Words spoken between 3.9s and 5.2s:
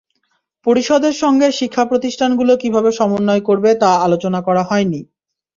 আলোচনা করা হয়নি।